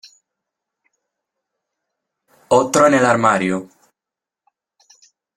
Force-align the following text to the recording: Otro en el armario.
Otro 2.47 2.87
en 2.87 2.93
el 2.95 3.05
armario. 3.05 3.69